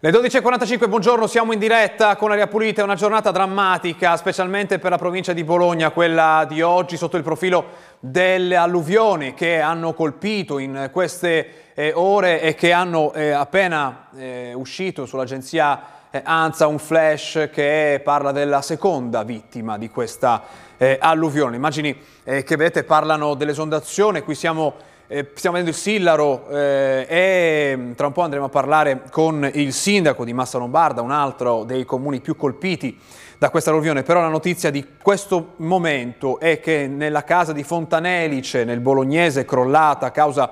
Le 0.00 0.10
12.45, 0.10 0.88
buongiorno, 0.88 1.26
siamo 1.26 1.52
in 1.52 1.58
diretta 1.58 2.14
con 2.14 2.30
Aria 2.30 2.46
Pulita, 2.46 2.82
è 2.82 2.84
una 2.84 2.94
giornata 2.94 3.32
drammatica, 3.32 4.16
specialmente 4.16 4.78
per 4.78 4.92
la 4.92 4.96
provincia 4.96 5.32
di 5.32 5.42
Bologna, 5.42 5.90
quella 5.90 6.46
di 6.48 6.62
oggi, 6.62 6.96
sotto 6.96 7.16
il 7.16 7.24
profilo 7.24 7.64
delle 7.98 8.54
alluvioni 8.54 9.34
che 9.34 9.58
hanno 9.58 9.94
colpito 9.94 10.58
in 10.58 10.90
queste 10.92 11.72
eh, 11.74 11.90
ore 11.96 12.40
e 12.40 12.54
che 12.54 12.70
hanno 12.70 13.12
eh, 13.12 13.30
appena 13.30 14.06
eh, 14.16 14.52
uscito 14.54 15.04
sull'agenzia 15.04 15.82
eh, 16.10 16.22
ANSA 16.24 16.68
un 16.68 16.78
flash 16.78 17.48
che 17.52 18.00
parla 18.04 18.30
della 18.30 18.62
seconda 18.62 19.24
vittima 19.24 19.78
di 19.78 19.90
questa 19.90 20.44
eh, 20.76 20.96
alluvione. 21.00 21.56
Immagini 21.56 22.00
eh, 22.22 22.44
che 22.44 22.54
vedete 22.54 22.84
parlano 22.84 23.34
dell'esondazione, 23.34 24.22
qui 24.22 24.36
siamo 24.36 24.74
eh, 25.10 25.30
stiamo 25.34 25.56
vedendo 25.56 25.74
il 25.74 25.82
Sillaro 25.82 26.48
eh, 26.50 27.06
e 27.08 27.74
mm, 27.74 27.92
tra 27.92 28.08
un 28.08 28.12
po' 28.12 28.20
andremo 28.20 28.44
a 28.44 28.50
parlare 28.50 29.04
con 29.10 29.50
il 29.54 29.72
sindaco 29.72 30.22
di 30.22 30.34
Massa 30.34 30.58
Lombarda, 30.58 31.00
un 31.00 31.10
altro 31.10 31.64
dei 31.64 31.86
comuni 31.86 32.20
più 32.20 32.36
colpiti 32.36 32.98
da 33.38 33.48
questa 33.48 33.70
alluvione. 33.70 34.02
Però 34.02 34.20
la 34.20 34.28
notizia 34.28 34.70
di 34.70 34.86
questo 35.00 35.54
momento 35.56 36.38
è 36.38 36.60
che 36.60 36.88
nella 36.88 37.24
casa 37.24 37.54
di 37.54 37.62
Fontanelice, 37.62 38.64
nel 38.64 38.80
Bolognese, 38.80 39.46
crollata 39.46 40.04
a 40.04 40.10
causa 40.10 40.50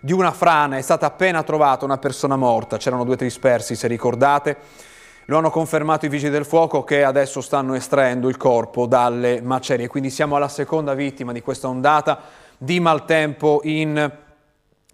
di 0.00 0.14
una 0.14 0.32
frana, 0.32 0.78
è 0.78 0.82
stata 0.82 1.04
appena 1.04 1.42
trovata 1.42 1.84
una 1.84 1.98
persona 1.98 2.36
morta. 2.36 2.78
C'erano 2.78 3.04
due 3.04 3.16
dispersi, 3.16 3.76
se 3.76 3.88
ricordate. 3.88 4.56
Lo 5.26 5.36
hanno 5.36 5.50
confermato 5.50 6.06
i 6.06 6.08
vigili 6.08 6.30
del 6.30 6.46
fuoco 6.46 6.82
che 6.82 7.04
adesso 7.04 7.42
stanno 7.42 7.74
estraendo 7.74 8.30
il 8.30 8.38
corpo 8.38 8.86
dalle 8.86 9.42
macerie. 9.42 9.86
Quindi 9.86 10.08
siamo 10.08 10.36
alla 10.36 10.48
seconda 10.48 10.94
vittima 10.94 11.32
di 11.32 11.42
questa 11.42 11.68
ondata 11.68 12.46
di 12.58 12.80
maltempo 12.80 13.60
in 13.62 14.10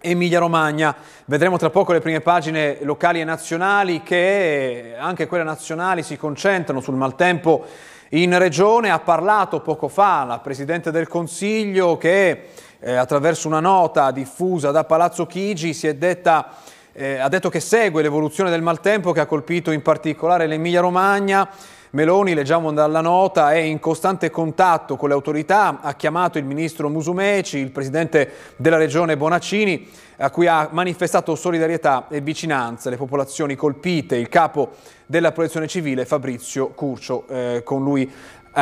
Emilia-Romagna. 0.01 0.95
Vedremo 1.25 1.57
tra 1.57 1.71
poco 1.71 1.93
le 1.93 2.01
prime 2.01 2.21
pagine 2.21 2.79
locali 2.83 3.21
e 3.21 3.25
nazionali 3.25 4.03
che 4.03 4.95
anche 4.99 5.27
quelle 5.27 5.45
nazionali 5.45 6.03
si 6.03 6.19
concentrano 6.19 6.81
sul 6.81 6.95
maltempo 6.95 7.65
in 8.11 8.37
regione. 8.39 8.91
Ha 8.91 9.01
parlato 9.01 9.61
poco 9.61 9.89
fa 9.89 10.25
la 10.25 10.39
Presidente 10.41 10.91
del 10.91 11.09
Consiglio 11.09 11.97
che 11.97 12.49
eh, 12.81 12.95
attraverso 12.95 13.49
una 13.49 13.61
nota 13.61 14.11
diffusa 14.11 14.71
da 14.71 14.85
Palazzo 14.85 15.27
Chigi 15.27 15.73
si 15.73 15.87
è 15.87 15.95
detta 15.95 16.51
eh, 16.97 17.19
ha 17.19 17.29
detto 17.29 17.49
che 17.49 17.59
segue 17.59 18.03
l'evoluzione 18.03 18.51
del 18.51 18.63
maltempo 18.63 19.11
che 19.11 19.19
ha 19.19 19.27
colpito 19.27 19.73
in 19.73 19.83
particolare 19.83 20.47
l'Emilia-Romagna 20.47 21.49
Meloni, 21.95 22.35
leggiamo 22.35 22.73
dalla 22.73 23.01
nota, 23.01 23.53
è 23.53 23.59
in 23.59 23.79
costante 23.79 24.29
contatto 24.29 24.97
con 24.97 25.11
le 25.11 25.15
autorità, 25.15 25.79
ha 25.81 25.95
chiamato 25.95 26.39
il 26.39 26.45
ministro 26.45 26.89
Musumeci, 26.89 27.59
il 27.59 27.71
presidente 27.71 28.33
della 28.57 28.79
regione 28.79 29.17
Bonaccini, 29.17 29.89
a 30.17 30.29
cui 30.31 30.49
ha 30.49 30.71
manifestato 30.73 31.37
solidarietà 31.37 32.07
e 32.09 32.21
vicinanza 32.21 32.89
alle 32.89 32.97
popolazioni 32.97 33.55
colpite, 33.55 34.17
il 34.17 34.29
capo 34.29 34.73
della 35.07 35.31
protezione 35.31 35.69
civile 35.69 36.05
Fabrizio 36.05 36.71
Curcio, 36.71 37.29
eh, 37.29 37.63
con 37.65 37.85
lui, 37.85 38.03
eh, 38.03 38.11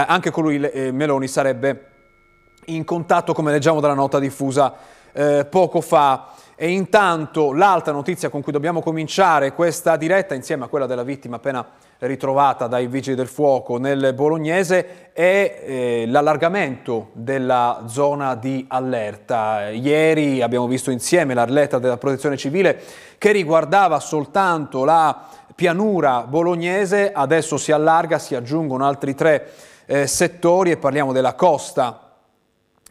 anche 0.07 0.31
con 0.31 0.43
lui 0.43 0.61
eh, 0.61 0.93
Meloni 0.93 1.27
sarebbe 1.27 1.87
in 2.67 2.85
contatto, 2.85 3.33
come 3.33 3.51
leggiamo 3.51 3.81
dalla 3.81 3.95
nota 3.95 4.19
diffusa 4.19 4.75
eh, 5.11 5.47
poco 5.47 5.81
fa. 5.81 6.35
E 6.55 6.69
intanto 6.69 7.53
l'altra 7.53 7.93
notizia 7.93 8.29
con 8.29 8.43
cui 8.43 8.53
dobbiamo 8.53 8.83
cominciare 8.83 9.53
questa 9.53 9.97
diretta, 9.97 10.35
insieme 10.35 10.65
a 10.65 10.69
quella 10.69 10.87
della 10.87 11.03
vittima 11.03 11.37
appena 11.37 11.67
ritrovata 12.03 12.67
dai 12.67 12.87
vigili 12.89 13.15
del 13.15 13.29
fuoco 13.29 13.79
nel 13.79 14.13
bolognese 14.15 15.13
è 15.13 15.63
eh, 15.65 16.05
l'allargamento 16.09 17.11
della 17.13 17.85
zona 17.87 18.35
di 18.35 18.65
allerta. 18.69 19.71
Ieri 19.71 20.43
abbiamo 20.43 20.67
visto 20.67 20.91
insieme 20.91 21.35
l'allerta 21.35 21.79
della 21.79 21.99
protezione 21.99 22.37
civile 22.37 22.81
che 23.19 23.31
riguardava 23.31 24.01
soltanto 24.01 24.85
la 24.85 25.29
pianura 25.55 26.23
bolognese, 26.23 27.13
adesso 27.13 27.57
si 27.57 27.71
allarga, 27.71 28.19
si 28.19 28.35
aggiungono 28.35 28.85
altri 28.85 29.15
tre 29.15 29.51
eh, 29.87 30.07
settori 30.09 30.73
e 30.73 30.79
parliamo 30.79 31.13
della 31.13 31.35
costa, 31.35 32.15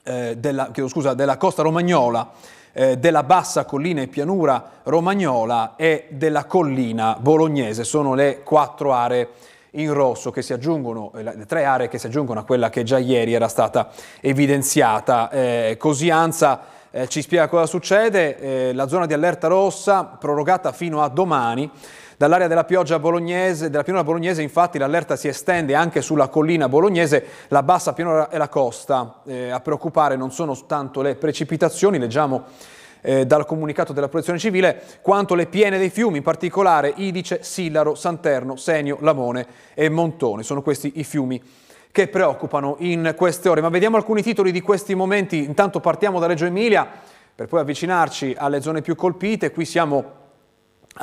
eh, 0.03 0.37
della, 0.37 0.71
scusa, 0.87 1.13
della 1.13 1.35
costa 1.35 1.63
romagnola 1.63 2.59
eh, 2.73 2.97
della 2.97 3.23
bassa 3.23 3.65
collina 3.65 4.01
e 4.01 4.07
pianura 4.07 4.63
romagnola 4.83 5.75
e 5.75 6.07
della 6.09 6.45
collina 6.45 7.17
bolognese. 7.19 7.83
Sono 7.83 8.13
le 8.13 8.41
quattro 8.43 8.93
aree 8.93 9.29
in 9.71 9.93
rosso 9.93 10.31
che 10.31 10.41
si 10.41 10.53
aggiungono, 10.53 11.11
eh, 11.15 11.23
le 11.23 11.45
tre 11.45 11.65
aree 11.65 11.87
che 11.87 11.97
si 11.97 12.07
aggiungono 12.07 12.39
a 12.39 12.43
quella 12.43 12.69
che 12.69 12.83
già 12.83 12.97
ieri 12.97 13.33
era 13.33 13.47
stata 13.47 13.89
evidenziata. 14.19 15.29
Eh, 15.29 15.75
così 15.79 16.09
ANSA 16.09 16.61
eh, 16.91 17.07
ci 17.07 17.21
spiega 17.21 17.47
cosa 17.47 17.65
succede, 17.65 18.37
eh, 18.37 18.73
la 18.73 18.87
zona 18.87 19.05
di 19.05 19.13
allerta 19.13 19.47
rossa 19.47 20.03
prorogata 20.03 20.71
fino 20.71 21.01
a 21.01 21.07
domani. 21.07 21.69
Dall'area 22.21 22.45
della 22.45 22.65
pioggia 22.65 22.99
bolognese, 22.99 23.71
della 23.71 23.81
pianura 23.81 24.05
bolognese, 24.05 24.43
infatti, 24.43 24.77
l'allerta 24.77 25.15
si 25.15 25.27
estende 25.27 25.73
anche 25.73 26.03
sulla 26.03 26.27
collina 26.27 26.69
bolognese, 26.69 27.25
la 27.47 27.63
bassa 27.63 27.93
pianura 27.93 28.29
e 28.29 28.37
la 28.37 28.47
costa. 28.47 29.21
Eh, 29.25 29.49
a 29.49 29.59
preoccupare 29.59 30.15
non 30.15 30.31
sono 30.31 30.55
tanto 30.67 31.01
le 31.01 31.15
precipitazioni, 31.15 31.97
leggiamo 31.97 32.43
eh, 33.01 33.25
dal 33.25 33.47
comunicato 33.47 33.91
della 33.91 34.07
protezione 34.07 34.37
civile, 34.37 34.83
quanto 35.01 35.33
le 35.33 35.47
piene 35.47 35.79
dei 35.79 35.89
fiumi, 35.89 36.17
in 36.17 36.23
particolare 36.23 36.93
Idice, 36.95 37.39
Sillaro, 37.41 37.95
Santerno, 37.95 38.55
Senio, 38.55 38.99
Lamone 39.01 39.47
e 39.73 39.89
Montone. 39.89 40.43
Sono 40.43 40.61
questi 40.61 40.91
i 40.97 41.03
fiumi 41.03 41.41
che 41.89 42.07
preoccupano 42.07 42.75
in 42.81 43.15
queste 43.17 43.49
ore. 43.49 43.61
Ma 43.61 43.69
vediamo 43.69 43.97
alcuni 43.97 44.21
titoli 44.21 44.51
di 44.51 44.61
questi 44.61 44.93
momenti. 44.93 45.43
Intanto 45.43 45.79
partiamo 45.79 46.19
da 46.19 46.27
Reggio 46.27 46.45
Emilia 46.45 46.87
per 47.33 47.47
poi 47.47 47.61
avvicinarci 47.61 48.35
alle 48.37 48.61
zone 48.61 48.83
più 48.83 48.93
colpite. 48.93 49.49
Qui 49.49 49.65
siamo 49.65 50.19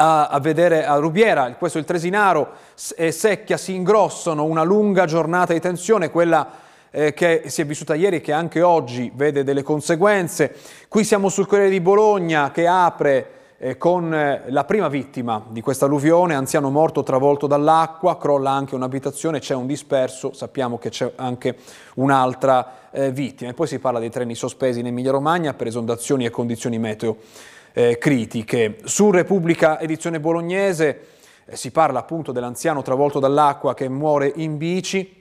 a, 0.00 0.28
a, 0.28 0.38
vedere 0.38 0.86
a 0.86 0.94
Rubiera, 0.97 1.53
questo 1.54 1.78
è 1.78 1.81
il 1.81 1.86
Tresinaro 1.86 2.53
e 2.97 3.10
Secchia 3.10 3.56
si 3.56 3.75
ingrossano, 3.75 4.44
una 4.44 4.62
lunga 4.62 5.06
giornata 5.06 5.53
di 5.53 5.60
tensione, 5.60 6.10
quella 6.10 6.48
eh, 6.91 7.12
che 7.12 7.42
si 7.47 7.62
è 7.62 7.66
vissuta 7.66 7.97
ieri 7.97 8.16
e 8.16 8.20
che 8.20 8.32
anche 8.32 8.62
oggi 8.62 9.10
vede 9.12 9.42
delle 9.42 9.64
conseguenze. 9.64 10.54
Qui 10.87 11.03
siamo 11.03 11.28
sul 11.28 11.48
Corriere 11.48 11.70
di 11.70 11.81
Bologna 11.81 12.53
che 12.53 12.69
apre 12.69 13.31
eh, 13.58 13.76
con 13.76 14.14
eh, 14.14 14.44
la 14.47 14.62
prima 14.62 14.87
vittima 14.87 15.44
di 15.48 15.60
questa 15.60 15.87
alluvione, 15.87 16.37
anziano 16.37 16.70
morto 16.70 17.03
travolto 17.03 17.48
dall'acqua, 17.48 18.19
crolla 18.19 18.53
anche 18.53 18.76
un'abitazione, 18.76 19.41
c'è 19.41 19.56
un 19.56 19.66
disperso, 19.66 20.32
sappiamo 20.32 20.78
che 20.78 20.91
c'è 20.91 21.10
anche 21.16 21.56
un'altra 21.94 22.76
vittima. 23.10 23.50
E 23.50 23.54
poi 23.54 23.66
si 23.66 23.78
parla 23.78 23.98
dei 23.98 24.10
treni 24.10 24.34
sospesi 24.34 24.81
in 24.81 24.87
Emilia-Romagna 24.87 25.53
per 25.53 25.66
esondazioni 25.66 26.25
e 26.25 26.31
condizioni 26.31 26.78
meteo 26.78 27.19
eh, 27.78 27.97
critiche. 27.97 28.78
Su 28.83 29.12
Repubblica 29.12 29.78
Edizione 29.78 30.19
Bolognese 30.19 31.00
eh, 31.44 31.55
si 31.55 31.71
parla 31.71 32.00
appunto 32.00 32.33
dell'anziano 32.33 32.83
travolto 32.83 33.21
dall'acqua 33.21 33.75
che 33.75 33.89
muore 33.89 34.33
in 34.34 34.56
bici, 34.56 35.15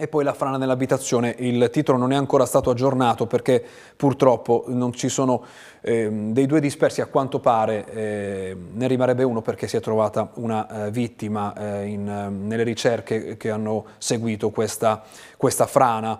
e 0.00 0.08
poi 0.08 0.24
la 0.24 0.32
frana 0.32 0.56
nell'abitazione, 0.56 1.34
il 1.38 1.68
titolo 1.70 1.98
non 1.98 2.12
è 2.12 2.16
ancora 2.16 2.46
stato 2.46 2.70
aggiornato 2.70 3.26
perché 3.26 3.62
purtroppo 3.96 4.64
non 4.68 4.92
ci 4.92 5.08
sono 5.08 5.44
eh, 5.80 6.08
dei 6.08 6.46
due 6.46 6.60
dispersi 6.60 7.02
a 7.02 7.06
quanto 7.06 7.40
pare, 7.40 7.84
eh, 7.92 8.56
ne 8.72 8.86
rimarrebbe 8.86 9.24
uno 9.24 9.42
perché 9.42 9.66
si 9.66 9.76
è 9.76 9.80
trovata 9.80 10.30
una 10.34 10.86
eh, 10.86 10.90
vittima 10.90 11.52
eh, 11.52 11.86
in, 11.86 12.04
nelle 12.46 12.62
ricerche 12.62 13.36
che 13.36 13.50
hanno 13.50 13.86
seguito 13.98 14.48
questa, 14.50 15.02
questa 15.36 15.66
frana. 15.66 16.18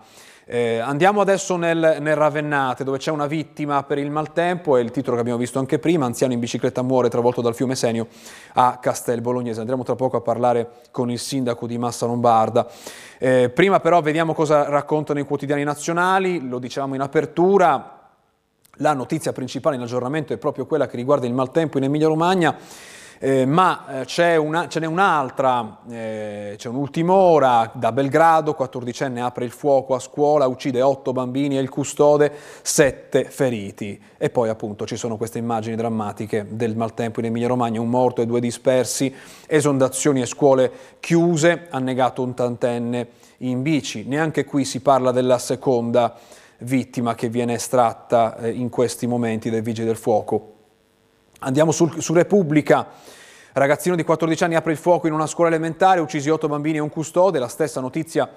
Eh, 0.51 0.79
andiamo 0.79 1.21
adesso 1.21 1.57
nel, 1.57 1.99
nel, 2.01 2.17
Ravennate 2.17 2.83
dove 2.83 2.97
c'è 2.97 3.11
una 3.11 3.27
vittima 3.27 3.83
per 3.83 3.99
il 3.99 4.11
maltempo, 4.11 4.79
è 4.79 4.81
il 4.81 4.91
titolo 4.91 5.17
che 5.17 5.21
abbiamo 5.21 5.39
visto 5.39 5.59
anche 5.59 5.79
prima, 5.79 6.07
anziano 6.07 6.33
in 6.33 6.41
bicicletta 6.41 6.81
muore 6.81 7.11
travolto 7.11 7.43
dal 7.43 7.55
fiume 7.55 7.75
Senio 7.75 8.07
a 8.55 8.79
Castel 8.81 9.21
Bolognese. 9.21 9.61
Andremo 9.61 9.83
tra 9.83 9.95
poco 9.95 10.17
a 10.17 10.23
parlare 10.23 10.71
con 10.91 11.11
il 11.11 11.19
sindaco 11.19 11.67
di 11.67 11.77
Massa 11.77 12.07
Lombarda. 12.07 12.67
Eh, 13.19 13.51
prima 13.51 13.81
però 13.81 14.01
vediamo 14.01 14.33
cosa 14.33 14.71
raccontano 14.71 15.19
i 15.19 15.25
quotidiani 15.25 15.65
nazionali, 15.65 16.49
lo 16.49 16.59
dicevamo 16.59 16.95
in 16.95 17.03
apertura, 17.03 18.09
la 18.77 18.95
notizia 18.95 19.33
principale 19.35 19.77
in 19.77 19.83
aggiornamento 19.83 20.33
è 20.33 20.39
proprio 20.39 20.65
quella 20.65 20.87
che 20.87 20.97
riguarda 20.97 21.27
il 21.27 21.35
maltempo 21.35 21.77
in 21.77 21.85
Emilia-Romagna. 21.85 22.57
Eh, 23.21 23.47
ma 23.47 24.03
eh, 24.03 24.07
ce 24.07 24.39
n'è 24.79 24.87
un'altra, 24.87 25.79
eh, 25.91 26.55
c'è 26.57 26.69
un'ultima 26.69 27.13
ora 27.13 27.69
da 27.75 27.91
Belgrado, 27.91 28.57
14enne 28.57 29.19
apre 29.19 29.45
il 29.45 29.51
fuoco 29.51 29.97
a 29.97 29.99
scuola, 29.99 30.47
uccide 30.47 30.83
otto 30.83 31.13
bambini 31.13 31.59
e 31.59 31.61
il 31.61 31.69
custode, 31.69 32.33
sette 32.63 33.25
feriti. 33.25 34.01
E 34.17 34.31
poi 34.31 34.49
appunto 34.49 34.87
ci 34.87 34.95
sono 34.95 35.17
queste 35.17 35.39
immagini 35.39 35.75
drammatiche 35.75 36.47
del 36.49 36.77
maltempo 36.77 37.19
in 37.19 37.27
Emilia 37.27 37.49
Romagna, 37.49 37.81
un 37.81 37.91
morto 37.91 38.23
e 38.23 38.27
due 38.27 38.39
dispersi, 38.39 39.13
esondazioni 39.49 40.21
e 40.21 40.27
scuole 40.27 40.71
chiuse, 41.01 41.67
annegato 41.71 42.23
un 42.23 42.35
tantenne 42.35 43.09
in 43.39 43.63
bici. 43.63 44.05
Neanche 44.07 44.45
qui 44.45 44.65
si 44.65 44.81
parla 44.81 45.11
della 45.11 45.39
seconda 45.39 46.15
vittima 46.59 47.17
che 47.17 47.29
viene 47.29 47.55
estratta 47.55 48.37
eh, 48.37 48.51
in 48.51 48.69
questi 48.69 49.09
momenti 49.09 49.51
dai 49.51 49.61
vigili 49.61 49.87
del 49.87 49.97
fuoco 49.97 50.53
Andiamo 51.41 51.71
sul, 51.71 52.03
su 52.03 52.13
Repubblica. 52.13 52.89
Ragazzino 53.53 53.95
di 53.95 54.03
14 54.03 54.45
anni 54.45 54.57
apre 54.57 54.73
il 54.73 54.79
fuoco 54.79 55.07
in 55.07 55.13
una 55.13 55.27
scuola 55.27 55.51
elementare, 55.51 56.01
uccisi 56.01 56.29
8 56.29 56.49
bambini 56.49 56.79
e 56.79 56.81
un 56.81 56.89
custode, 56.89 57.39
la 57.39 57.49
stessa 57.49 57.81
notizia 57.81 58.29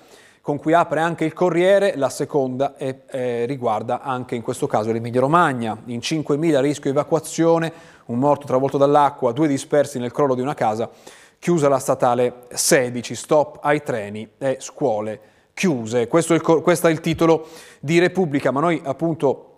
con 0.41 0.57
cui 0.57 0.73
apre 0.73 0.99
anche 0.99 1.25
il 1.25 1.33
Corriere, 1.33 1.95
la 1.95 2.09
seconda 2.09 2.75
è, 2.75 3.01
eh, 3.11 3.45
riguarda 3.45 4.01
anche 4.01 4.35
in 4.35 4.41
questo 4.41 4.65
caso 4.67 4.91
l'Emilia 4.91 5.19
Romagna, 5.19 5.77
in 5.85 5.99
5.000 5.99 6.59
rischio 6.61 6.89
evacuazione, 6.89 7.71
un 8.05 8.17
morto 8.17 8.45
travolto 8.47 8.77
dall'acqua, 8.77 9.31
due 9.31 9.47
dispersi 9.47 9.99
nel 9.99 10.11
crollo 10.11 10.33
di 10.33 10.41
una 10.41 10.55
casa, 10.55 10.89
chiusa 11.37 11.69
la 11.69 11.79
statale 11.79 12.47
16, 12.51 13.15
stop 13.15 13.59
ai 13.61 13.83
treni 13.83 14.27
e 14.37 14.57
scuole 14.59 15.19
chiuse. 15.53 16.07
Questo 16.07 16.33
è 16.33 16.35
il, 16.35 16.41
questo 16.41 16.87
è 16.87 16.91
il 16.91 16.99
titolo 16.99 17.47
di 17.79 17.99
Repubblica, 17.99 18.51
ma 18.51 18.61
noi 18.61 18.81
appunto 18.83 19.50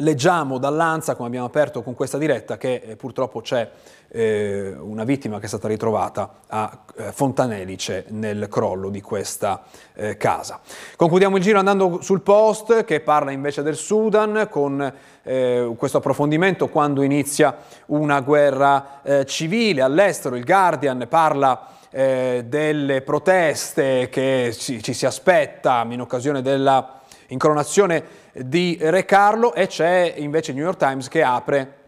Leggiamo 0.00 0.58
dall'Anza, 0.58 1.16
come 1.16 1.26
abbiamo 1.26 1.46
aperto 1.46 1.82
con 1.82 1.94
questa 1.94 2.18
diretta, 2.18 2.56
che 2.56 2.82
eh, 2.84 2.94
purtroppo 2.94 3.40
c'è 3.40 3.68
eh, 4.06 4.72
una 4.78 5.02
vittima 5.02 5.40
che 5.40 5.46
è 5.46 5.48
stata 5.48 5.66
ritrovata 5.66 6.38
a 6.46 6.84
eh, 6.96 7.10
Fontanelice 7.10 8.04
nel 8.10 8.46
crollo 8.48 8.90
di 8.90 9.00
questa 9.00 9.62
eh, 9.94 10.16
casa. 10.16 10.60
Concludiamo 10.94 11.36
il 11.36 11.42
giro 11.42 11.58
andando 11.58 12.00
sul 12.00 12.20
post 12.20 12.84
che 12.84 13.00
parla 13.00 13.32
invece 13.32 13.62
del 13.62 13.74
Sudan 13.74 14.46
con 14.48 14.92
eh, 15.24 15.74
questo 15.76 15.98
approfondimento 15.98 16.68
quando 16.68 17.02
inizia 17.02 17.56
una 17.86 18.20
guerra 18.20 19.00
civile 19.24 19.82
all'estero. 19.82 20.36
Il 20.36 20.44
Guardian 20.44 21.06
parla 21.08 21.66
delle 21.90 23.00
proteste 23.00 24.08
che 24.10 24.54
ci, 24.56 24.82
ci 24.82 24.92
si 24.92 25.06
aspetta 25.06 25.84
in 25.88 26.02
occasione 26.02 26.42
della 26.42 26.97
incoronazione 27.28 28.04
di 28.32 28.78
Re 28.80 29.04
Carlo 29.04 29.54
e 29.54 29.66
c'è 29.66 30.14
invece 30.16 30.50
il 30.50 30.56
New 30.56 30.66
York 30.66 30.78
Times 30.78 31.08
che 31.08 31.22
apre 31.22 31.78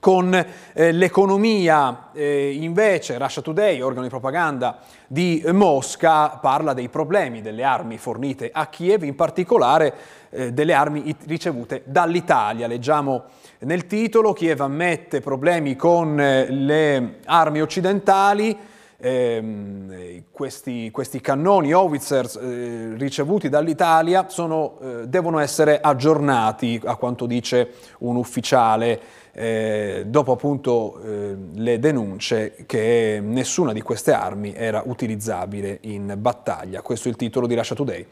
con 0.00 0.34
eh, 0.34 0.92
l'economia, 0.92 2.10
eh, 2.12 2.52
invece 2.60 3.16
Russia 3.18 3.42
Today, 3.42 3.80
organo 3.80 4.02
di 4.02 4.08
propaganda 4.08 4.78
di 5.06 5.42
Mosca, 5.52 6.30
parla 6.30 6.72
dei 6.72 6.88
problemi 6.88 7.42
delle 7.42 7.62
armi 7.62 7.96
fornite 7.96 8.50
a 8.52 8.66
Kiev, 8.66 9.04
in 9.04 9.14
particolare 9.14 9.94
eh, 10.30 10.52
delle 10.52 10.72
armi 10.72 11.14
ricevute 11.26 11.82
dall'Italia. 11.84 12.66
Leggiamo 12.66 13.24
nel 13.60 13.86
titolo, 13.86 14.32
Kiev 14.32 14.60
ammette 14.60 15.20
problemi 15.20 15.76
con 15.76 16.20
eh, 16.20 16.50
le 16.50 17.18
armi 17.24 17.60
occidentali, 17.60 18.56
ehm, 19.04 20.22
questi, 20.30 20.90
questi, 20.90 21.20
cannoni 21.20 21.72
Howitzer 21.74 22.30
eh, 22.40 22.94
ricevuti 22.96 23.50
dall'Italia 23.50 24.28
sono, 24.28 24.78
eh, 24.80 25.06
devono 25.06 25.38
essere 25.38 25.80
aggiornati, 25.80 26.80
a 26.82 26.96
quanto 26.96 27.26
dice 27.26 27.72
un 27.98 28.16
ufficiale, 28.16 29.00
eh, 29.32 30.04
dopo 30.06 30.32
appunto 30.32 31.00
eh, 31.02 31.36
le 31.54 31.78
denunce 31.78 32.64
che 32.66 33.20
nessuna 33.22 33.72
di 33.72 33.82
queste 33.82 34.12
armi 34.12 34.54
era 34.54 34.82
utilizzabile 34.86 35.78
in 35.82 36.14
battaglia. 36.16 36.80
Questo 36.80 37.08
è 37.08 37.10
il 37.10 37.16
titolo 37.16 37.46
di 37.46 37.54
Russia 37.54 37.76
Today, 37.76 38.06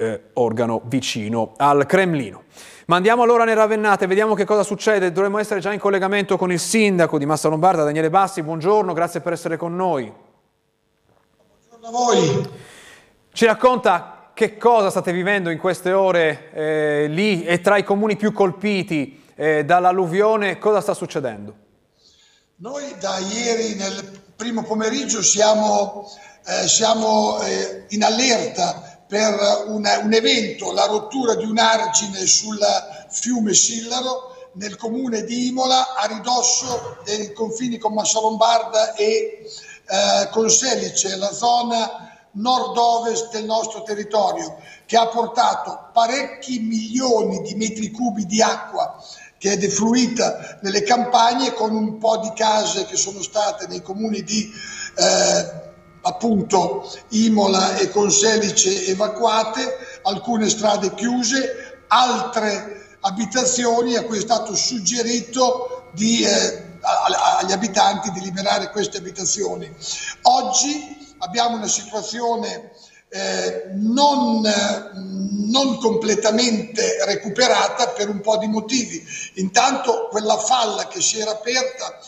eh, 0.00 0.20
organo 0.34 0.80
vicino 0.84 1.52
al 1.58 1.84
Cremlino. 1.84 2.44
Ma 2.86 2.96
andiamo 2.96 3.22
allora 3.22 3.44
nel 3.44 3.54
Ravennate, 3.54 4.06
vediamo 4.06 4.34
che 4.34 4.46
cosa 4.46 4.62
succede. 4.62 5.12
Dovremmo 5.12 5.38
essere 5.38 5.60
già 5.60 5.72
in 5.72 5.78
collegamento 5.78 6.38
con 6.38 6.50
il 6.50 6.58
sindaco 6.58 7.18
di 7.18 7.26
Massa 7.26 7.48
Lombarda, 7.48 7.84
Daniele 7.84 8.08
Bassi. 8.08 8.42
Buongiorno, 8.42 8.94
grazie 8.94 9.20
per 9.20 9.34
essere 9.34 9.58
con 9.58 9.76
noi. 9.76 10.10
Buongiorno 11.68 11.86
a 11.86 11.90
voi. 11.90 12.50
Ci 13.32 13.44
racconta 13.44 14.30
che 14.32 14.56
cosa 14.56 14.88
state 14.88 15.12
vivendo 15.12 15.50
in 15.50 15.58
queste 15.58 15.92
ore 15.92 16.50
eh, 16.52 17.06
lì 17.08 17.44
e 17.44 17.60
tra 17.60 17.76
i 17.76 17.84
comuni 17.84 18.16
più 18.16 18.32
colpiti 18.32 19.22
eh, 19.36 19.64
dall'alluvione, 19.64 20.58
cosa 20.58 20.80
sta 20.80 20.94
succedendo? 20.94 21.54
Noi 22.56 22.94
da 22.98 23.18
ieri 23.18 23.74
nel 23.74 24.20
primo 24.34 24.64
pomeriggio 24.64 25.22
siamo, 25.22 26.10
eh, 26.44 26.66
siamo 26.66 27.40
eh, 27.42 27.84
in 27.90 28.02
allerta 28.02 28.89
per 29.10 29.64
un, 29.66 29.84
un 30.04 30.12
evento, 30.12 30.72
la 30.72 30.86
rottura 30.86 31.34
di 31.34 31.44
un 31.44 31.58
argine 31.58 32.24
sul 32.26 32.60
fiume 33.08 33.54
Sillaro 33.54 34.52
nel 34.52 34.76
comune 34.76 35.24
di 35.24 35.48
Imola 35.48 35.96
a 35.96 36.06
ridosso 36.06 36.98
dei 37.04 37.32
confini 37.32 37.76
con 37.76 37.92
Massalombarda 37.92 38.94
e 38.94 39.42
eh, 39.84 40.28
con 40.30 40.48
Selice, 40.48 41.16
la 41.16 41.32
zona 41.32 42.20
nord-ovest 42.34 43.32
del 43.32 43.46
nostro 43.46 43.82
territorio, 43.82 44.58
che 44.86 44.96
ha 44.96 45.08
portato 45.08 45.90
parecchi 45.92 46.60
milioni 46.60 47.42
di 47.42 47.56
metri 47.56 47.90
cubi 47.90 48.26
di 48.26 48.40
acqua 48.40 48.96
che 49.38 49.52
è 49.52 49.56
defluita 49.56 50.58
nelle 50.60 50.82
campagne 50.82 51.54
con 51.54 51.74
un 51.74 51.96
po' 51.98 52.18
di 52.18 52.30
case 52.34 52.84
che 52.84 52.96
sono 52.96 53.22
state 53.22 53.66
nei 53.68 53.80
comuni 53.80 54.22
di 54.22 54.52
eh, 54.96 55.70
appunto 56.02 56.90
Imola 57.10 57.76
e 57.76 57.90
Conselice 57.90 58.86
evacuate, 58.86 60.00
alcune 60.02 60.48
strade 60.48 60.94
chiuse, 60.94 61.84
altre 61.88 62.96
abitazioni 63.00 63.96
a 63.96 64.04
cui 64.04 64.18
è 64.18 64.20
stato 64.20 64.54
suggerito 64.54 65.88
di, 65.92 66.22
eh, 66.22 66.78
agli 66.80 67.52
abitanti 67.52 68.10
di 68.10 68.20
liberare 68.20 68.70
queste 68.70 68.98
abitazioni. 68.98 69.72
Oggi 70.22 71.14
abbiamo 71.18 71.56
una 71.56 71.68
situazione 71.68 72.72
eh, 73.12 73.70
non, 73.74 74.40
non, 74.40 75.78
completamente 75.78 77.04
recuperata 77.04 77.88
per 77.88 78.08
un 78.08 78.20
po' 78.20 78.36
di 78.36 78.46
motivi. 78.46 79.04
Intanto 79.34 80.08
quella 80.10 80.38
falla 80.38 80.86
che 80.86 81.00
si 81.00 81.18
era 81.18 81.32
aperta, 81.32 81.98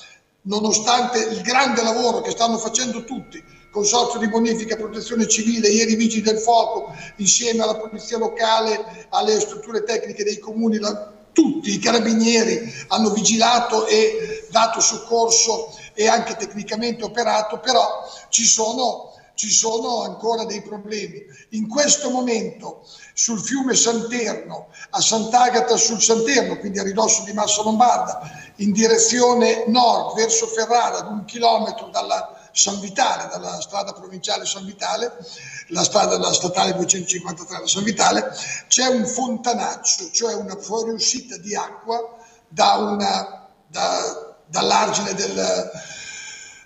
nonostante 0.43 1.19
il 1.19 1.41
grande 1.41 1.83
lavoro 1.83 2.21
che 2.21 2.31
stanno 2.31 2.57
facendo 2.57 3.05
tutti, 3.05 3.43
Consorzio 3.73 4.19
di 4.19 4.29
bonifica 4.29 4.77
protezione 4.77 5.27
civile, 5.27 5.69
ieri 5.69 5.95
vigili 5.95 6.21
del 6.21 6.37
fuoco, 6.37 6.95
insieme 7.17 7.63
alla 7.63 7.77
polizia 7.77 8.19
locale, 8.19 9.07
alle 9.09 9.41
strutture 9.41 9.83
tecniche 9.83 10.25
dei 10.25 10.39
comuni, 10.39 10.79
la, 10.79 11.11
tutti 11.33 11.73
i 11.73 11.79
carabinieri 11.79 12.71
hanno 12.89 13.09
vigilato 13.11 13.87
e 13.87 14.47
dato 14.51 14.79
soccorso 14.81 15.75
e 15.95 16.07
anche 16.07 16.37
tecnicamente 16.37 17.03
operato, 17.03 17.61
però 17.61 18.07
ci 18.29 18.45
sono 18.45 19.11
ci 19.35 19.51
sono 19.51 20.03
ancora 20.03 20.45
dei 20.45 20.61
problemi. 20.61 21.25
In 21.51 21.67
questo 21.67 22.11
momento 22.11 22.85
sul 23.15 23.41
fiume 23.41 23.75
Santerno, 23.75 24.69
a 24.91 25.01
Sant'Agata 25.01 25.77
sul 25.77 26.03
Santerno, 26.03 26.59
quindi 26.59 26.79
a 26.79 26.83
ridosso 26.83 27.25
di 27.25 27.33
Massa 27.33 27.63
Lombarda, 27.63 28.21
in 28.57 28.73
direzione 28.73 29.65
nord 29.69 30.15
verso 30.17 30.47
Ferrara, 30.47 30.99
ad 30.99 31.11
un 31.11 31.25
chilometro 31.25 31.89
dalla 31.89 32.42
San 32.53 32.81
Vitale, 32.81 33.29
dalla 33.31 33.61
strada 33.61 33.93
provinciale 33.93 34.45
San 34.45 34.65
Vitale, 34.65 35.17
la 35.69 35.83
strada 35.83 36.19
la 36.19 36.33
statale 36.33 36.75
253 36.75 37.59
da 37.59 37.67
San 37.67 37.83
Vitale, 37.83 38.31
c'è 38.69 38.87
un 38.87 39.07
fontanaccio, 39.07 40.11
cioè 40.13 40.35
una 40.35 40.57
fuoriuscita 40.57 41.37
di 41.39 41.55
acqua 41.55 42.17
da 42.49 42.77
da, 43.67 44.35
dall'argine 44.47 45.15
del, 45.15 45.71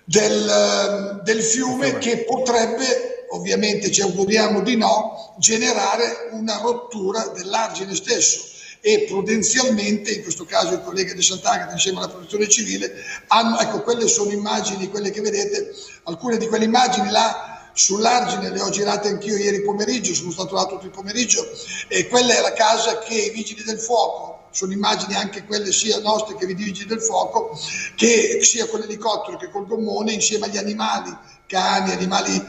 del, 0.03 1.21
del 1.23 1.41
fiume. 1.41 1.97
che 1.97 2.25
potrebbe 2.25 3.25
ovviamente 3.29 3.91
ci 3.91 4.01
auguriamo 4.01 4.61
di 4.61 4.75
no, 4.77 5.35
generare 5.39 6.29
una 6.31 6.57
rottura 6.57 7.27
dell'argine 7.27 7.95
stesso 7.95 8.55
e 8.81 9.05
prudenzialmente, 9.07 10.11
in 10.11 10.21
questo 10.21 10.45
caso 10.45 10.73
il 10.73 10.81
collega 10.81 11.13
di 11.13 11.21
Sant'Agata 11.21 11.73
insieme 11.73 11.99
alla 11.99 12.09
protezione 12.09 12.47
civile, 12.47 12.93
hanno, 13.27 13.59
ecco 13.59 13.81
quelle 13.81 14.07
sono 14.07 14.31
immagini, 14.31 14.89
quelle 14.89 15.11
che 15.11 15.21
vedete, 15.21 15.73
alcune 16.03 16.37
di 16.37 16.47
quelle 16.47 16.65
immagini 16.65 17.09
là 17.09 17.69
sull'argine 17.73 18.49
le 18.49 18.61
ho 18.61 18.69
girate 18.69 19.07
anch'io 19.07 19.37
ieri 19.37 19.61
pomeriggio, 19.61 20.13
sono 20.13 20.31
stato 20.31 20.55
là 20.55 20.65
tutto 20.65 20.85
il 20.85 20.91
pomeriggio 20.91 21.47
e 21.87 22.07
quella 22.07 22.35
è 22.35 22.41
la 22.41 22.53
casa 22.53 22.97
che 22.99 23.13
i 23.13 23.29
vigili 23.29 23.63
del 23.63 23.79
fuoco, 23.79 24.47
sono 24.51 24.73
immagini 24.73 25.13
anche 25.13 25.45
quelle 25.45 25.71
sia 25.71 25.99
nostre 25.99 26.35
che 26.35 26.45
i 26.45 26.55
vigili 26.55 26.87
del 26.87 27.01
fuoco, 27.01 27.59
che 27.95 28.39
sia 28.41 28.65
con 28.67 28.79
l'elicottero 28.79 29.37
che 29.37 29.51
col 29.51 29.67
gommone 29.67 30.13
insieme 30.13 30.47
agli 30.47 30.57
animali, 30.57 31.15
cani, 31.45 31.91
animali 31.91 32.43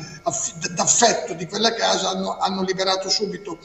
d'affetto 0.71 1.35
di 1.35 1.47
quella 1.47 1.75
casa 1.75 2.09
hanno, 2.09 2.39
hanno 2.39 2.63
liberato 2.63 3.11
subito. 3.11 3.59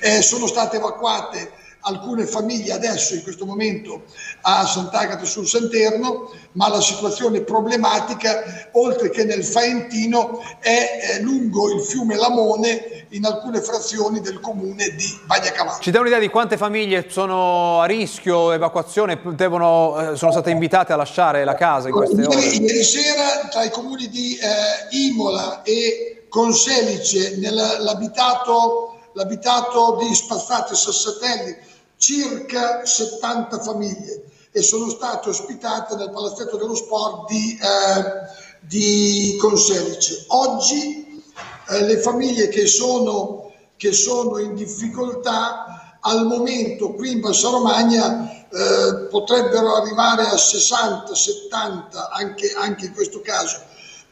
Eh, 0.00 0.22
sono 0.22 0.46
state 0.46 0.76
evacuate 0.76 1.52
alcune 1.82 2.26
famiglie 2.26 2.72
adesso 2.72 3.14
in 3.14 3.22
questo 3.22 3.46
momento 3.46 4.02
a 4.42 4.66
Sant'Agata 4.66 5.24
sul 5.24 5.46
Santerno, 5.46 6.30
ma 6.52 6.68
la 6.68 6.80
situazione 6.80 7.42
problematica, 7.42 8.68
oltre 8.72 9.10
che 9.10 9.24
nel 9.24 9.44
Faentino, 9.44 10.42
è 10.60 11.18
lungo 11.20 11.72
il 11.72 11.82
fiume 11.82 12.16
Lamone 12.16 13.06
in 13.10 13.24
alcune 13.24 13.62
frazioni 13.62 14.20
del 14.20 14.40
comune 14.40 14.94
di 14.96 15.18
Bagnacavallo. 15.24 15.80
Ci 15.80 15.90
dà 15.90 16.00
un'idea 16.00 16.18
di 16.18 16.28
quante 16.28 16.56
famiglie 16.56 17.06
sono 17.08 17.80
a 17.80 17.86
rischio 17.86 18.52
evacuazione, 18.52 19.20
devono, 19.34 20.12
eh, 20.12 20.16
sono 20.16 20.30
state 20.32 20.50
invitate 20.50 20.92
a 20.92 20.96
lasciare 20.96 21.44
la 21.44 21.54
casa 21.54 21.88
in 21.88 21.94
queste 21.94 22.20
ieri, 22.20 22.26
ore? 22.26 22.46
Ieri 22.46 22.84
sera 22.84 23.48
tra 23.50 23.64
i 23.64 23.70
comuni 23.70 24.08
di 24.08 24.36
eh, 24.36 24.96
Imola 24.96 25.62
e 25.62 26.24
Conselice, 26.28 27.36
nell'abitato 27.38 28.97
l'abitato 29.18 29.96
di 30.00 30.14
Spazzate 30.14 30.76
Sassatelli, 30.76 31.56
circa 31.96 32.86
70 32.86 33.58
famiglie 33.58 34.22
e 34.52 34.62
sono 34.62 34.88
state 34.88 35.28
ospitate 35.30 35.96
nel 35.96 36.10
palazzetto 36.10 36.56
dello 36.56 36.76
sport 36.76 37.28
di, 37.28 37.58
eh, 37.60 38.04
di 38.60 39.36
Conselice. 39.40 40.24
Oggi 40.28 41.20
eh, 41.68 41.82
le 41.82 41.98
famiglie 41.98 42.48
che 42.48 42.68
sono, 42.68 43.52
che 43.76 43.92
sono 43.92 44.38
in 44.38 44.54
difficoltà 44.54 45.98
al 46.00 46.24
momento 46.24 46.94
qui 46.94 47.10
in 47.10 47.20
Bassa 47.20 47.50
Romagna 47.50 48.46
eh, 48.48 49.06
potrebbero 49.10 49.74
arrivare 49.74 50.22
a 50.22 50.36
60, 50.36 51.12
70 51.12 52.10
anche, 52.10 52.52
anche 52.56 52.86
in 52.86 52.94
questo 52.94 53.20
caso, 53.20 53.60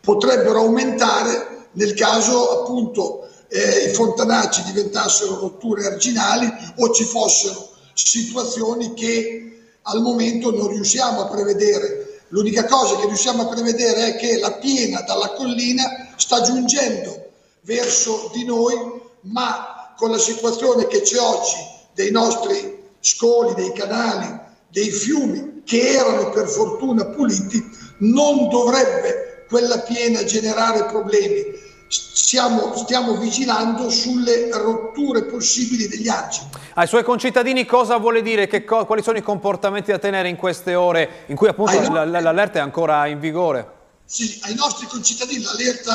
potrebbero 0.00 0.58
aumentare 0.62 1.68
nel 1.72 1.94
caso 1.94 2.62
appunto 2.62 3.25
eh, 3.48 3.90
i 3.90 3.94
fontanacci 3.94 4.62
diventassero 4.64 5.38
rotture 5.38 5.86
arginali 5.86 6.52
o 6.78 6.92
ci 6.92 7.04
fossero 7.04 7.70
situazioni 7.92 8.92
che 8.94 9.46
al 9.82 10.00
momento 10.00 10.50
non 10.50 10.68
riusciamo 10.68 11.22
a 11.22 11.26
prevedere. 11.26 12.22
L'unica 12.28 12.64
cosa 12.64 12.96
che 12.96 13.06
riusciamo 13.06 13.42
a 13.42 13.54
prevedere 13.54 14.14
è 14.14 14.16
che 14.16 14.38
la 14.38 14.52
piena 14.52 15.00
dalla 15.02 15.30
collina 15.30 16.08
sta 16.16 16.42
giungendo 16.42 17.30
verso 17.62 18.30
di 18.32 18.44
noi, 18.44 18.74
ma 19.22 19.94
con 19.96 20.10
la 20.10 20.18
situazione 20.18 20.86
che 20.86 21.02
c'è 21.02 21.18
oggi 21.18 21.56
dei 21.94 22.10
nostri 22.10 22.84
scoli, 23.00 23.54
dei 23.54 23.72
canali, 23.72 24.38
dei 24.68 24.90
fiumi 24.90 25.62
che 25.64 25.88
erano 25.88 26.30
per 26.30 26.48
fortuna 26.48 27.06
puliti, 27.06 27.64
non 27.98 28.48
dovrebbe 28.48 29.44
quella 29.48 29.78
piena 29.80 30.24
generare 30.24 30.84
problemi. 30.84 31.64
Stiamo, 31.88 32.74
stiamo 32.76 33.16
vigilando 33.16 33.88
sulle 33.90 34.50
rotture 34.50 35.24
possibili 35.24 35.86
degli 35.86 36.08
argini. 36.08 36.48
Ai 36.74 36.88
suoi 36.88 37.04
concittadini 37.04 37.64
cosa 37.64 37.98
vuole 37.98 38.22
dire? 38.22 38.48
Co 38.64 38.84
quali 38.84 39.02
sono 39.02 39.18
i 39.18 39.22
comportamenti 39.22 39.92
da 39.92 39.98
tenere 39.98 40.28
in 40.28 40.36
queste 40.36 40.74
ore 40.74 41.24
in 41.26 41.36
cui 41.36 41.48
appunto 41.48 41.78
l'allerta 41.92 42.58
è 42.58 42.62
ancora 42.62 43.06
in 43.06 43.20
vigore? 43.20 43.74
Sì, 44.04 44.38
ai 44.42 44.54
nostri 44.54 44.86
concittadini 44.86 45.42
l'allerta 45.42 45.92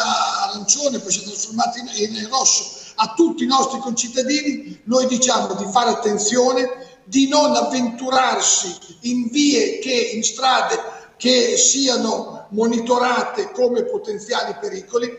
arancione 0.50 1.00
poi 1.00 1.12
si 1.12 1.19
è 1.19 1.24
trasformata 1.24 1.79
in, 1.79 2.15
in 2.15 2.27
rosso. 2.29 2.79
A 2.95 3.13
tutti 3.13 3.43
i 3.43 3.48
nostri 3.48 3.79
concittadini 3.79 4.81
noi 4.86 5.07
diciamo 5.07 5.53
di 5.55 5.65
fare 5.71 5.89
attenzione, 5.91 7.00
di 7.03 7.27
non 7.27 7.55
avventurarsi 7.55 8.77
in 9.01 9.27
vie 9.29 9.79
che 9.79 10.12
in 10.13 10.24
strade 10.24 10.77
che 11.17 11.55
siano 11.57 12.40
monitorate 12.51 13.51
come 13.51 13.84
potenziali 13.84 14.55
pericoli, 14.60 15.17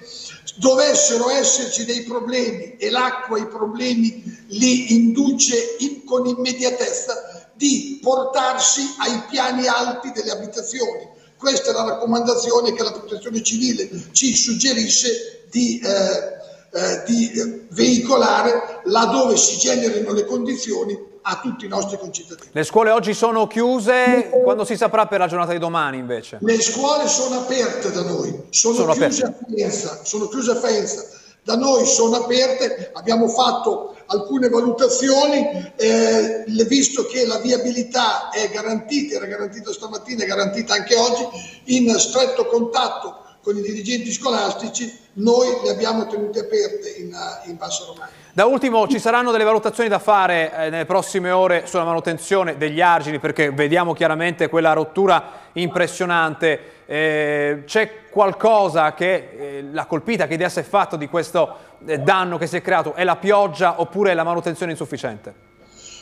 dovessero 0.56 1.30
esserci 1.30 1.84
dei 1.84 2.02
problemi 2.02 2.76
e 2.76 2.90
l'acqua 2.90 3.38
i 3.38 3.46
problemi 3.46 4.44
li 4.48 4.94
induce 4.94 5.76
in, 5.78 6.04
con 6.04 6.26
immediatezza 6.26 7.50
di 7.54 7.98
portarsi 8.02 8.82
ai 8.98 9.22
piani 9.30 9.66
alti 9.66 10.10
delle 10.12 10.30
abitazioni. 10.30 11.08
Questa 11.36 11.70
è 11.70 11.72
la 11.72 11.84
raccomandazione 11.84 12.72
che 12.72 12.82
la 12.82 12.92
protezione 12.92 13.42
civile 13.42 13.88
ci 14.12 14.34
suggerisce 14.34 15.46
di, 15.50 15.80
eh, 15.80 16.41
eh, 16.72 17.02
di 17.06 17.66
veicolare 17.70 18.80
laddove 18.84 19.36
si 19.36 19.58
generino 19.58 20.12
le 20.12 20.24
condizioni 20.24 21.10
a 21.22 21.38
tutti 21.40 21.66
i 21.66 21.68
nostri 21.68 21.98
concittadini. 21.98 22.48
Le 22.50 22.64
scuole 22.64 22.90
oggi 22.90 23.14
sono 23.14 23.46
chiuse, 23.46 24.30
quando 24.42 24.64
si 24.64 24.76
saprà 24.76 25.06
per 25.06 25.20
la 25.20 25.28
giornata 25.28 25.52
di 25.52 25.58
domani 25.58 25.98
invece? 25.98 26.38
Le 26.40 26.60
scuole 26.60 27.06
sono 27.06 27.40
aperte 27.40 27.92
da 27.92 28.02
noi, 28.02 28.44
sono, 28.50 28.74
sono 28.74 28.92
chiuse 28.92 29.22
aperte. 29.24 29.44
a 29.44 29.46
Faenza, 29.48 30.00
sono 30.02 30.28
chiuse 30.28 30.50
a 30.50 30.56
Faenza. 30.56 31.04
Da 31.44 31.56
noi 31.56 31.84
sono 31.86 32.16
aperte, 32.16 32.90
abbiamo 32.92 33.26
fatto 33.26 33.96
alcune 34.06 34.48
valutazioni, 34.48 35.72
eh, 35.76 36.44
visto 36.68 37.04
che 37.06 37.26
la 37.26 37.38
viabilità 37.38 38.30
è 38.30 38.48
garantita, 38.48 39.16
era 39.16 39.26
garantita 39.26 39.72
stamattina, 39.72 40.22
è 40.22 40.26
garantita 40.26 40.74
anche 40.74 40.94
oggi, 40.94 41.26
in 41.64 41.92
stretto 41.98 42.46
contatto 42.46 43.24
con 43.42 43.56
i 43.56 43.60
dirigenti 43.60 44.12
scolastici, 44.12 45.01
noi 45.14 45.48
le 45.62 45.70
abbiamo 45.70 46.06
tenute 46.06 46.40
aperte 46.40 46.88
in, 46.98 47.14
in 47.46 47.56
Bassa 47.56 47.84
Romagna. 47.84 48.20
Da 48.34 48.46
ultimo 48.46 48.88
ci 48.88 48.98
saranno 48.98 49.30
delle 49.30 49.44
valutazioni 49.44 49.90
da 49.90 49.98
fare 49.98 50.50
eh, 50.52 50.70
nelle 50.70 50.86
prossime 50.86 51.30
ore 51.30 51.66
sulla 51.66 51.84
manutenzione 51.84 52.56
degli 52.56 52.80
argini 52.80 53.18
perché 53.18 53.50
vediamo 53.50 53.92
chiaramente 53.92 54.48
quella 54.48 54.72
rottura 54.72 55.22
impressionante. 55.52 56.84
Eh, 56.86 57.62
c'è 57.66 58.08
qualcosa 58.08 58.94
che 58.94 59.14
eh, 59.36 59.68
l'ha 59.70 59.84
colpita, 59.84 60.26
che 60.26 60.34
idea 60.34 60.48
si 60.48 60.60
è 60.60 60.62
fatto 60.62 60.96
di 60.96 61.08
questo 61.08 61.56
eh, 61.84 61.98
danno 61.98 62.38
che 62.38 62.46
si 62.46 62.56
è 62.56 62.62
creato? 62.62 62.94
È 62.94 63.04
la 63.04 63.16
pioggia 63.16 63.80
oppure 63.80 64.12
è 64.12 64.14
la 64.14 64.24
manutenzione 64.24 64.72
insufficiente? 64.72 65.34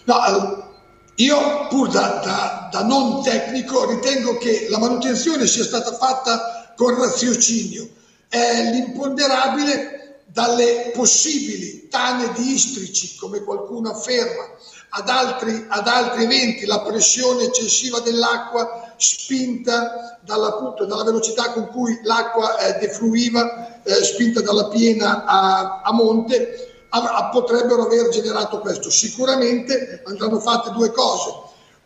No, 0.05 0.71
io 1.17 1.67
pur 1.69 1.89
da, 1.89 2.21
da, 2.25 2.69
da 2.71 2.85
non 2.85 3.23
tecnico 3.23 3.91
ritengo 3.91 4.39
che 4.39 4.69
la 4.71 4.79
manutenzione 4.79 5.47
sia 5.47 5.65
stata 5.65 5.93
fatta 5.95 6.73
con 6.77 6.95
raziocinio. 6.95 7.99
È 8.31 8.71
l'imponderabile 8.71 10.21
dalle 10.27 10.93
possibili 10.95 11.89
tane 11.89 12.33
di 12.37 12.53
istrici, 12.53 13.17
come 13.17 13.43
qualcuno 13.43 13.91
afferma, 13.91 14.49
ad 14.91 15.09
altri, 15.09 15.67
ad 15.69 15.89
altri 15.89 16.23
eventi, 16.23 16.65
la 16.65 16.81
pressione 16.81 17.43
eccessiva 17.43 17.99
dell'acqua 17.99 18.95
spinta 18.99 20.21
dalla, 20.23 20.47
appunto, 20.47 20.85
dalla, 20.85 21.03
velocità 21.03 21.51
con 21.51 21.67
cui 21.71 21.99
l'acqua 22.05 22.57
eh, 22.59 22.79
defluiva, 22.79 23.83
eh, 23.83 24.05
spinta 24.05 24.41
dalla 24.41 24.69
piena 24.69 25.25
a, 25.25 25.81
a 25.83 25.93
monte, 25.93 26.87
a, 26.91 26.99
a, 27.01 27.29
potrebbero 27.31 27.87
aver 27.87 28.11
generato 28.11 28.61
questo. 28.61 28.91
Sicuramente 28.91 30.03
andranno 30.07 30.39
fatte 30.39 30.71
due 30.71 30.93
cose, 30.93 31.33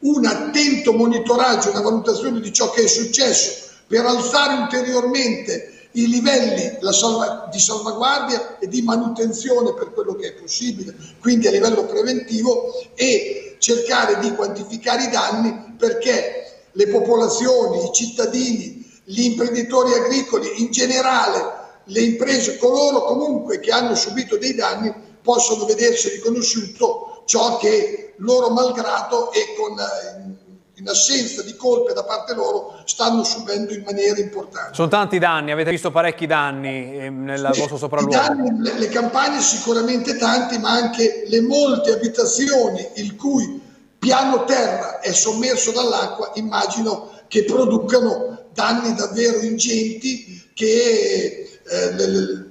un 0.01 0.27
attento 0.27 0.93
monitoraggio, 0.93 1.71
una 1.71 1.81
valutazione 1.81 2.41
di 2.41 2.53
ciò 2.53 2.71
che 2.71 2.83
è 2.83 2.87
successo 2.89 3.73
per 3.87 4.05
alzare 4.05 4.55
ulteriormente 4.61 5.73
i 5.97 6.09
livelli 6.09 6.79
salva, 6.93 7.49
di 7.51 7.59
salvaguardia 7.59 8.59
e 8.59 8.69
di 8.69 8.83
manutenzione 8.83 9.75
per 9.75 9.93
quello 9.93 10.15
che 10.15 10.29
è 10.29 10.33
possibile, 10.33 10.95
quindi 11.21 11.47
a 11.47 11.51
livello 11.51 11.85
preventivo 11.85 12.73
e 12.95 13.57
cercare 13.59 14.19
di 14.19 14.35
quantificare 14.35 15.05
i 15.05 15.11
danni 15.11 15.75
perché 15.79 16.63
le 16.73 16.89
popolazioni, 16.89 17.85
i 17.85 17.93
cittadini, 17.93 18.85
gli 19.05 19.23
imprenditori 19.23 19.93
agricoli 19.93 20.63
in 20.63 20.71
generale, 20.71 21.63
le 21.85 22.01
imprese, 22.01 22.57
coloro 22.57 23.05
comunque 23.05 23.61
che 23.61 23.71
hanno 23.71 23.95
subito 23.95 24.37
dei 24.37 24.55
danni 24.55 24.93
possono 25.23 25.65
vedersi 25.65 26.09
riconosciuto 26.09 27.23
ciò 27.27 27.57
che 27.59 28.15
loro 28.19 28.51
malgrado 28.51 29.33
e 29.33 29.55
con 29.57 29.79
eh, 29.79 30.34
in 30.77 30.89
assenza 30.89 31.43
di 31.43 31.55
colpe 31.57 31.93
da 31.93 32.05
parte 32.05 32.35
loro, 32.35 32.83
stanno 32.85 33.23
subendo 33.23 33.73
in 33.73 33.83
maniera 33.85 34.19
importante. 34.19 34.75
Sono 34.75 34.89
tanti 34.89 35.19
danni, 35.19 35.53
avete 35.53 35.71
visto 35.71 35.91
parecchi 35.91 36.27
danni 36.27 36.99
eh, 36.99 37.11
nel 37.11 37.49
sì, 37.53 37.59
vostro 37.61 37.77
sopralluogo. 37.77 38.15
Danni, 38.15 38.61
le, 38.61 38.79
le 38.79 38.89
campagne 38.89 39.41
sicuramente 39.41 40.17
tanti, 40.17 40.59
ma 40.59 40.71
anche 40.71 41.25
le 41.27 41.41
molte 41.43 41.93
abitazioni 41.93 42.89
il 42.97 43.15
cui 43.15 43.61
piano 43.99 44.45
terra 44.45 45.01
è 45.01 45.13
sommerso 45.13 45.71
dall'acqua, 45.71 46.33
immagino 46.35 47.11
che 47.29 47.45
producano 47.45 48.49
danni 48.53 48.95
davvero 48.95 49.41
ingenti 49.41 50.51
che 50.55 51.49
eh, 51.67 52.44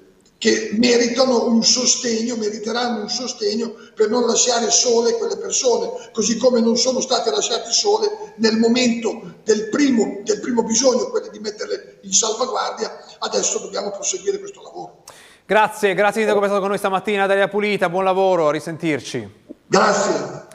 che 0.43 0.71
meritano 0.73 1.45
un 1.47 1.63
sostegno, 1.63 2.35
meriteranno 2.35 3.03
un 3.03 3.09
sostegno 3.09 3.73
per 3.95 4.09
non 4.09 4.25
lasciare 4.25 4.69
sole 4.71 5.13
quelle 5.13 5.37
persone, 5.37 5.89
così 6.11 6.35
come 6.35 6.59
non 6.59 6.75
sono 6.75 6.99
state 6.99 7.31
lasciate 7.31 7.71
sole 7.71 8.33
nel 8.35 8.57
momento 8.57 9.35
del 9.45 9.69
primo, 9.69 10.19
del 10.21 10.41
primo 10.41 10.63
bisogno, 10.63 11.09
quello 11.11 11.29
di 11.29 11.39
metterle 11.39 11.99
in 12.01 12.11
salvaguardia, 12.11 12.91
adesso 13.19 13.59
dobbiamo 13.59 13.91
proseguire 13.91 14.37
questo 14.37 14.61
lavoro. 14.61 15.03
Grazie, 15.45 15.93
grazie 15.93 16.25
di 16.25 16.29
aver 16.29 16.43
stato 16.43 16.59
con 16.59 16.67
noi 16.67 16.77
stamattina, 16.77 17.25
Daria 17.25 17.47
Pulita, 17.47 17.87
buon 17.87 18.03
lavoro, 18.03 18.49
a 18.49 18.51
risentirci. 18.51 19.45
Grazie. 19.65 20.47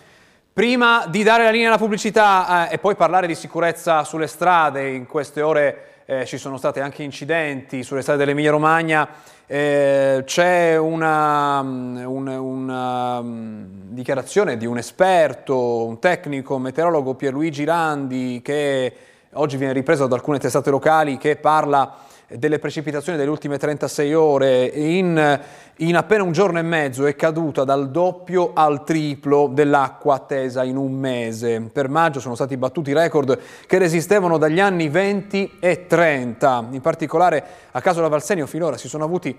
Prima 0.53 1.07
di 1.09 1.23
dare 1.23 1.45
la 1.45 1.51
linea 1.51 1.69
alla 1.69 1.79
pubblicità 1.79 2.69
eh, 2.69 2.75
e 2.75 2.79
poi 2.79 2.95
parlare 2.95 3.27
di 3.27 3.35
sicurezza 3.35 4.05
sulle 4.05 4.27
strade, 4.27 4.87
in 4.91 5.07
queste 5.07 5.41
ore 5.41 5.98
eh, 6.11 6.25
ci 6.25 6.39
sono 6.39 6.57
stati 6.57 6.81
anche 6.81 7.03
incidenti 7.03 7.83
sulle 7.83 8.01
strade 8.01 8.21
dell'Emilia 8.21 8.51
Romagna, 8.51 9.07
eh, 9.47 10.23
c'è 10.25 10.79
una, 10.79 11.63
mm, 11.63 11.97
una, 12.07 12.41
una, 12.41 13.21
mm, 13.21 13.65
dichiarazione 13.91 14.57
di 14.57 14.65
un 14.65 14.79
esperto, 14.79 15.85
un 15.85 15.99
tecnico 15.99 16.57
meteorologo 16.57 17.15
Pierluigi 17.15 17.65
Randi 17.65 18.41
che 18.43 18.95
oggi 19.35 19.59
viene 19.59 19.75
ripreso 19.75 20.07
da 20.07 20.15
alcune 20.15 20.39
testate 20.39 20.71
locali 20.71 21.19
che 21.19 21.37
parla 21.37 21.99
delle 22.31 22.59
precipitazioni 22.59 23.17
delle 23.17 23.31
ultime 23.31 23.57
36 23.57 24.13
ore 24.13 24.67
in, 24.67 25.41
in, 25.77 25.97
appena 25.97 26.23
un 26.23 26.33
giorno 26.33 26.59
e 26.59 26.63
mezzo 26.63 27.07
è 27.07 27.17
caduta 27.17 27.65
dal 27.65 27.91
doppio 27.91 28.53
al 28.53 28.85
triplo 28.85 29.49
dell'acqua 29.51 30.17
attesa 30.17 30.63
in 30.63 30.77
un 30.77 30.93
mese. 30.93 31.61
Per 31.73 31.89
maggio 31.89 32.21
sono 32.21 32.35
stati 32.35 32.59
battuti 32.59 32.93
record 32.93 33.39
che 33.67 33.79
resistevano 33.79 34.37
dagli 34.37 34.61
anni 34.61 34.91
20 34.91 35.57
e 35.59 35.87
30. 35.87 36.69
In 36.73 36.81
particolare 36.83 37.45
a 37.71 37.81
caso 37.81 37.97
della 37.97 38.09
Valsenio 38.09 38.47
finora 38.47 38.77
si 38.77 38.89
sono 38.89 39.05
avuti 39.05 39.35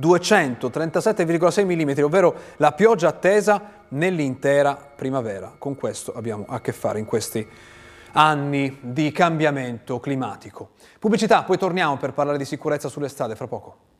237,6 0.00 1.64
mm, 1.64 2.02
ovvero 2.02 2.34
la 2.56 2.72
pioggia 2.72 3.08
attesa 3.08 3.70
nell'intera 3.90 4.76
primavera. 4.96 5.52
Con 5.56 5.76
questo 5.76 6.12
abbiamo 6.16 6.44
a 6.48 6.60
che 6.60 6.72
fare 6.72 6.98
in 6.98 7.04
questi 7.04 7.46
anni 8.14 8.78
di 8.80 9.12
cambiamento 9.12 10.00
climatico. 10.00 10.70
Pubblicità, 10.98 11.42
poi 11.42 11.58
torniamo 11.58 11.96
per 11.96 12.12
parlare 12.12 12.38
di 12.38 12.44
sicurezza 12.44 12.88
sulle 12.88 13.08
strade 13.08 13.36
fra 13.36 13.46
poco. 13.46 13.93